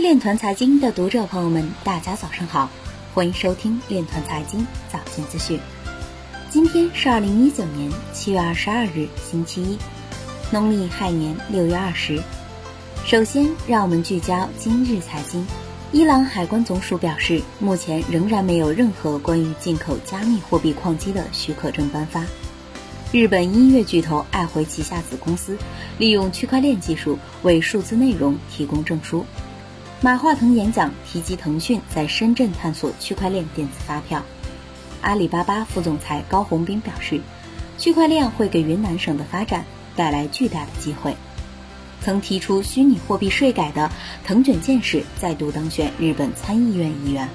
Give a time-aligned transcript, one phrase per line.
[0.00, 2.68] 链团财经的读者朋友们，大家早上好，
[3.14, 5.58] 欢迎收听链团财经早间资讯。
[6.50, 9.78] 今天是二零一九年七月二十二日，星期一，
[10.50, 12.20] 农历亥年六月二十。
[13.04, 15.46] 首先，让我们聚焦今日财经。
[15.92, 22.24] 伊朗海关总署表示，目前仍然没有任何关于进口加密货币矿机的许可证颁发。
[23.12, 25.56] 日本音乐巨头爱回旗下子公司
[25.98, 29.24] 利用区块链技术为数字内容提供证书。
[30.04, 34.22] 马化腾演讲提及腾讯在深圳探索区块链电子发票。
[35.00, 37.22] 阿里巴巴副总裁高洪斌表示，
[37.78, 39.64] 区块链会给云南省的发展
[39.96, 41.16] 带来巨大的机会。
[42.02, 43.90] 曾提出虚拟货币税改的
[44.26, 47.26] 藤卷健士再度当选日本参议院议员。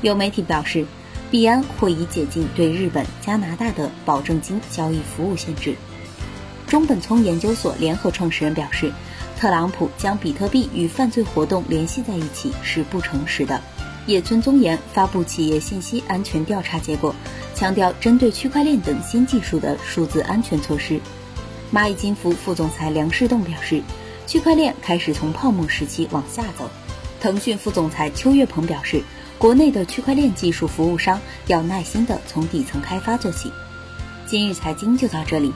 [0.00, 0.86] 有媒体表示。
[1.30, 5.76] 币安会已解禁对日本、加拿大的保证金交易服务限制。
[6.66, 8.92] 中本聪研究所联合创始人表示，
[9.40, 13.58] 特朗普将比特币与犯罪活动联系在一起是不诚实的。
[14.04, 17.14] 野村宗彦发布企业信息安全调查结果，
[17.54, 21.00] 强调针对区块链等新技术的数字安全措施。
[21.72, 23.82] 蚂蚁金服副总裁梁世栋表示，
[24.26, 26.68] 区块链开始从泡沫时期往下走。
[27.18, 29.02] 腾讯副总裁邱跃鹏表示。
[29.38, 33.50] 国内的区块链技术服务商要耐心的从底层开发做起。
[34.26, 35.50] 今日财经就到这里，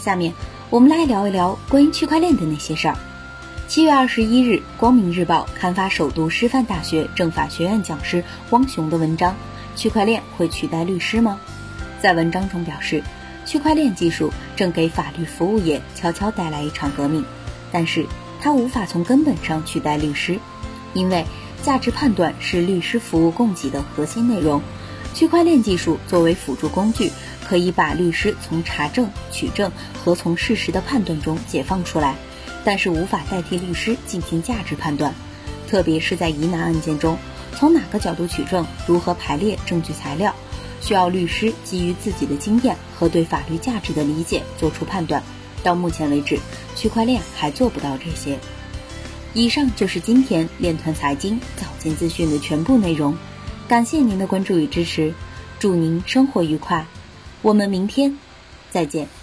[0.00, 0.34] 下面
[0.68, 2.98] 我们来聊一聊关于区块链的那些事儿。
[3.70, 9.36] 七月二十一日，光明日报刊发首都师范大学政法学院讲师汪雄的文章
[9.80, 11.38] 《区块链会取代律师吗》。
[12.02, 13.00] 在文章中表示，
[13.46, 17.24] 区块链技术正给法律服务业悄悄带来一场革命，
[17.70, 18.04] 但是
[18.40, 20.40] 它无法从根本上取代律师，
[20.92, 21.24] 因为。
[21.62, 24.62] 价值判断是律师服务供给的核心内容，
[25.14, 27.12] 区块链技术作为辅助工具，
[27.44, 29.70] 可以把律师从查证、取证
[30.02, 32.16] 和从事实的判断中解放出来，
[32.64, 35.14] 但是无法代替律师进行价值判断，
[35.68, 37.16] 特别是在疑难案件中，
[37.54, 40.34] 从哪个角度取证，如何排列证据材料，
[40.80, 45.22] 需要律师基于自己的经验和对法律价值的理解做出判断。
[45.62, 46.38] 到目前为止，
[46.74, 48.38] 区块链还做不到这些。
[49.32, 53.16] 以上就是今天链团财经早间资讯的全部内容，
[53.68, 55.14] 感谢您的关注与支持，
[55.58, 56.86] 祝您生活愉快，
[57.42, 58.18] 我们明天
[58.70, 59.19] 再见。